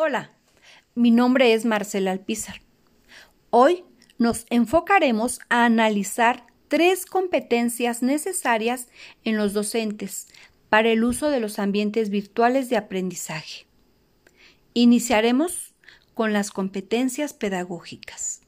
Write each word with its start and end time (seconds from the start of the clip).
Hola, 0.00 0.30
mi 0.94 1.10
nombre 1.10 1.54
es 1.54 1.64
Marcela 1.64 2.12
Alpizar. 2.12 2.60
Hoy 3.50 3.82
nos 4.16 4.46
enfocaremos 4.48 5.40
a 5.48 5.64
analizar 5.64 6.46
tres 6.68 7.04
competencias 7.04 8.00
necesarias 8.00 8.86
en 9.24 9.36
los 9.36 9.54
docentes 9.54 10.28
para 10.68 10.90
el 10.90 11.02
uso 11.02 11.30
de 11.30 11.40
los 11.40 11.58
ambientes 11.58 12.10
virtuales 12.10 12.70
de 12.70 12.76
aprendizaje. 12.76 13.66
Iniciaremos 14.72 15.74
con 16.14 16.32
las 16.32 16.52
competencias 16.52 17.34
pedagógicas. 17.34 18.42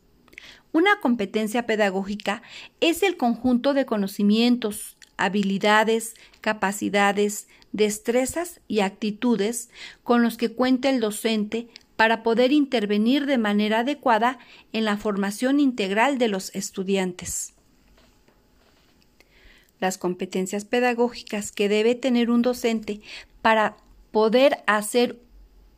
Una 0.71 1.01
competencia 1.01 1.67
pedagógica 1.67 2.43
es 2.79 3.03
el 3.03 3.17
conjunto 3.17 3.75
de 3.75 3.87
conocimientos, 3.87 4.97
habilidades, 5.21 6.15
capacidades, 6.41 7.47
destrezas 7.73 8.61
y 8.67 8.81
actitudes 8.81 9.71
con 10.03 10.23
los 10.23 10.37
que 10.37 10.53
cuenta 10.53 10.91
el 10.91 11.01
docente 11.01 11.69
para 11.97 12.23
poder 12.23 12.51
intervenir 12.51 13.27
de 13.27 13.39
manera 13.39 13.81
adecuada 13.81 14.39
en 14.73 14.85
la 14.85 14.97
formación 14.97 15.61
integral 15.61 16.19
de 16.19 16.29
los 16.29 16.55
estudiantes. 16.55 17.53
Las 19.79 19.99
competencias 19.99 20.65
pedagógicas 20.65 21.53
que 21.53 21.69
debe 21.69 21.95
tener 21.95 22.31
un 22.31 22.43
docente 22.43 23.01
para 23.43 23.77
poder 24.11 24.63
hacer 24.67 25.21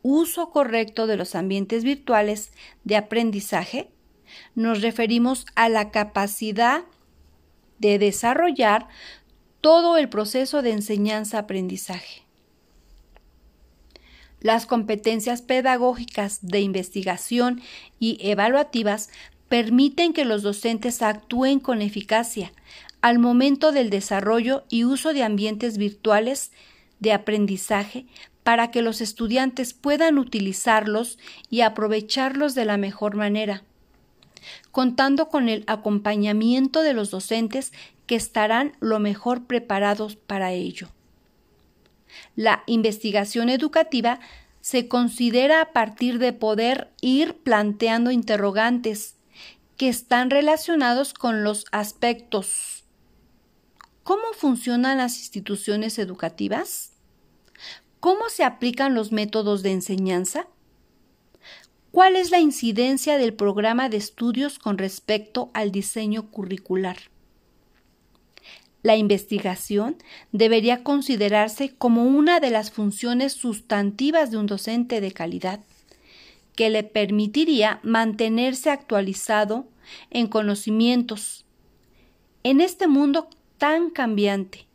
uso 0.01 0.49
correcto 0.49 1.07
de 1.07 1.17
los 1.17 1.35
ambientes 1.35 1.83
virtuales 1.83 2.51
de 2.83 2.97
aprendizaje, 2.97 3.89
nos 4.55 4.81
referimos 4.81 5.45
a 5.55 5.69
la 5.69 5.91
capacidad 5.91 6.83
de 7.79 7.99
desarrollar 7.99 8.87
todo 9.63 9.95
el 9.95 10.09
proceso 10.09 10.61
de 10.61 10.73
enseñanza-aprendizaje. 10.73 12.23
Las 14.41 14.65
competencias 14.65 15.41
pedagógicas 15.41 16.39
de 16.41 16.59
investigación 16.59 17.61
y 17.97 18.17
evaluativas 18.19 19.09
permiten 19.47 20.11
que 20.11 20.25
los 20.25 20.43
docentes 20.43 21.01
actúen 21.01 21.61
con 21.61 21.81
eficacia 21.81 22.51
al 22.99 23.19
momento 23.19 23.71
del 23.71 23.89
desarrollo 23.89 24.65
y 24.69 24.83
uso 24.83 25.13
de 25.13 25.23
ambientes 25.23 25.77
virtuales 25.77 26.51
de 26.99 27.13
aprendizaje 27.13 28.05
para 28.43 28.69
que 28.69 28.81
los 28.81 28.99
estudiantes 28.99 29.73
puedan 29.73 30.17
utilizarlos 30.17 31.17
y 31.49 31.61
aprovecharlos 31.61 32.53
de 32.53 32.65
la 32.65 32.75
mejor 32.75 33.15
manera, 33.15 33.63
contando 34.71 35.29
con 35.29 35.49
el 35.49 35.63
acompañamiento 35.67 36.81
de 36.81 36.93
los 36.93 37.11
docentes 37.11 37.73
que 38.05 38.15
estarán 38.15 38.73
lo 38.79 38.99
mejor 38.99 39.45
preparados 39.45 40.15
para 40.15 40.51
ello. 40.51 40.89
La 42.35 42.63
investigación 42.67 43.49
educativa 43.49 44.19
se 44.61 44.87
considera 44.87 45.61
a 45.61 45.73
partir 45.73 46.19
de 46.19 46.31
poder 46.31 46.91
ir 47.01 47.35
planteando 47.35 48.11
interrogantes 48.11 49.15
que 49.77 49.89
están 49.89 50.29
relacionados 50.29 51.13
con 51.13 51.43
los 51.43 51.65
aspectos. 51.71 52.85
¿Cómo 54.03 54.23
funcionan 54.33 54.99
las 54.99 55.17
instituciones 55.17 55.97
educativas? 55.99 56.91
¿Cómo 57.99 58.29
se 58.29 58.43
aplican 58.43 58.95
los 58.95 59.11
métodos 59.11 59.63
de 59.63 59.71
enseñanza? 59.71 60.47
¿Cuál 61.93 62.15
es 62.15 62.31
la 62.31 62.39
incidencia 62.39 63.19
del 63.19 63.35
programa 63.35 63.87
de 63.87 63.97
estudios 63.97 64.57
con 64.57 64.79
respecto 64.79 65.51
al 65.53 65.71
diseño 65.71 66.31
curricular? 66.31 66.97
La 68.81 68.95
investigación 68.95 69.97
debería 70.31 70.83
considerarse 70.83 71.75
como 71.75 72.05
una 72.05 72.39
de 72.39 72.49
las 72.49 72.71
funciones 72.71 73.33
sustantivas 73.33 74.31
de 74.31 74.37
un 74.37 74.47
docente 74.47 75.01
de 75.01 75.11
calidad, 75.11 75.59
que 76.55 76.71
le 76.71 76.81
permitiría 76.81 77.79
mantenerse 77.83 78.71
actualizado 78.71 79.67
en 80.09 80.25
conocimientos 80.25 81.45
en 82.41 82.59
este 82.59 82.87
mundo 82.87 83.29
tan 83.59 83.91
cambiante, 83.91 84.65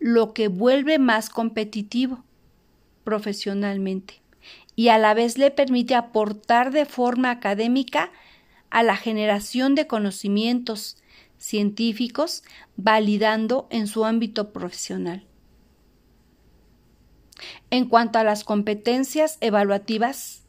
lo 0.00 0.34
que 0.34 0.48
vuelve 0.48 0.98
más 0.98 1.30
competitivo 1.30 2.24
profesionalmente 3.04 4.21
y 4.74 4.88
a 4.88 4.98
la 4.98 5.14
vez 5.14 5.38
le 5.38 5.50
permite 5.50 5.94
aportar 5.94 6.72
de 6.72 6.86
forma 6.86 7.30
académica 7.30 8.10
a 8.70 8.82
la 8.82 8.96
generación 8.96 9.74
de 9.74 9.86
conocimientos 9.86 10.96
científicos 11.38 12.42
validando 12.76 13.66
en 13.70 13.86
su 13.86 14.04
ámbito 14.04 14.52
profesional. 14.52 15.26
En 17.70 17.86
cuanto 17.88 18.18
a 18.18 18.24
las 18.24 18.44
competencias 18.44 19.38
evaluativas, 19.40 20.42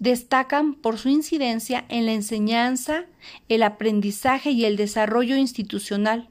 destacan 0.00 0.74
por 0.74 0.98
su 0.98 1.08
incidencia 1.08 1.84
en 1.88 2.06
la 2.06 2.12
enseñanza, 2.12 3.06
el 3.48 3.62
aprendizaje 3.62 4.50
y 4.50 4.64
el 4.64 4.76
desarrollo 4.76 5.36
institucional. 5.36 6.28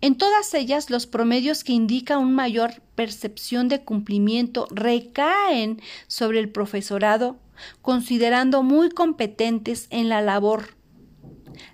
En 0.00 0.16
todas 0.16 0.54
ellas, 0.54 0.90
los 0.90 1.06
promedios 1.06 1.64
que 1.64 1.72
indican 1.72 2.20
una 2.20 2.34
mayor 2.34 2.82
percepción 2.94 3.68
de 3.68 3.82
cumplimiento 3.82 4.66
recaen 4.70 5.80
sobre 6.06 6.40
el 6.40 6.50
profesorado, 6.50 7.38
considerando 7.82 8.62
muy 8.62 8.90
competentes 8.90 9.86
en 9.90 10.08
la 10.08 10.22
labor. 10.22 10.76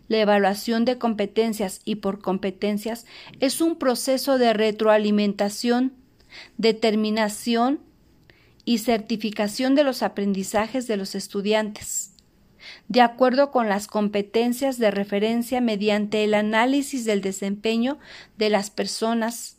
La 0.08 0.18
evaluación 0.18 0.84
de 0.84 0.98
competencias 0.98 1.80
y 1.84 1.96
por 1.96 2.20
competencias 2.20 3.06
es 3.40 3.60
un 3.60 3.76
proceso 3.76 4.38
de 4.38 4.52
retroalimentación, 4.52 5.94
determinación 6.58 7.80
y 8.64 8.78
certificación 8.78 9.74
de 9.74 9.84
los 9.84 10.02
aprendizajes 10.02 10.86
de 10.86 10.96
los 10.96 11.14
estudiantes, 11.14 12.15
de 12.88 13.00
acuerdo 13.00 13.50
con 13.50 13.68
las 13.68 13.86
competencias 13.86 14.78
de 14.78 14.90
referencia 14.90 15.60
mediante 15.60 16.24
el 16.24 16.34
análisis 16.34 17.04
del 17.04 17.20
desempeño 17.20 17.98
de 18.36 18.50
las 18.50 18.70
personas. 18.70 19.58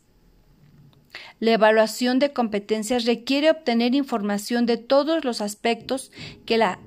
La 1.39 1.51
evaluación 1.51 2.19
de 2.19 2.33
competencias 2.33 3.05
requiere 3.05 3.49
obtener 3.51 3.95
información 3.95 4.65
de 4.65 4.77
todos 4.77 5.25
los 5.25 5.41
aspectos 5.41 6.11
que 6.45 6.57
la 6.57 6.79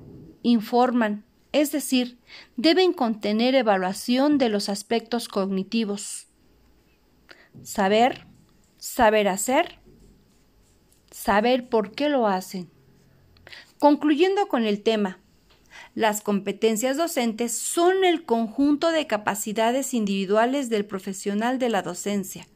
informan 0.43 1.25
es 1.51 1.71
decir, 1.71 2.17
deben 2.55 2.93
contener 2.93 3.55
evaluación 3.55 4.37
de 4.37 4.49
los 4.49 4.69
aspectos 4.69 5.27
cognitivos. 5.27 6.27
Saber, 7.61 8.25
saber 8.77 9.27
hacer, 9.27 9.79
saber 11.09 11.67
por 11.67 11.91
qué 11.91 12.07
lo 12.07 12.27
hacen. 12.27 12.69
Concluyendo 13.79 14.47
con 14.47 14.63
el 14.63 14.81
tema, 14.81 15.19
las 15.95 16.21
competencias 16.21 16.97
docentes 16.97 17.57
son 17.57 18.03
el 18.03 18.25
conjunto 18.25 18.91
de 18.91 19.07
capacidades 19.07 19.93
individuales 19.93 20.69
del 20.69 20.85
profesional 20.85 21.59
de 21.59 21.69
la 21.69 21.81
docencia 21.81 22.47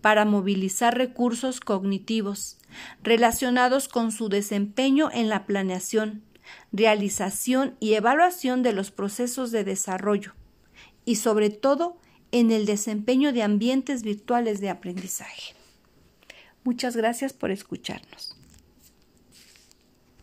para 0.00 0.24
movilizar 0.24 0.96
recursos 0.96 1.60
cognitivos 1.60 2.58
relacionados 3.02 3.88
con 3.88 4.12
su 4.12 4.28
desempeño 4.28 5.10
en 5.12 5.28
la 5.28 5.46
planeación, 5.46 6.22
realización 6.72 7.76
y 7.80 7.94
evaluación 7.94 8.62
de 8.62 8.72
los 8.72 8.90
procesos 8.90 9.50
de 9.50 9.64
desarrollo 9.64 10.34
y 11.04 11.16
sobre 11.16 11.50
todo 11.50 11.96
en 12.32 12.50
el 12.50 12.66
desempeño 12.66 13.32
de 13.32 13.42
ambientes 13.42 14.02
virtuales 14.02 14.60
de 14.60 14.70
aprendizaje. 14.70 15.54
Muchas 16.64 16.96
gracias 16.96 17.32
por 17.32 17.50
escucharnos. 17.50 18.36